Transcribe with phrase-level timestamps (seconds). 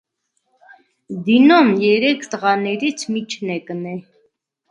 [1.27, 3.97] Դինոն երեք տղաներից միջնեկն է։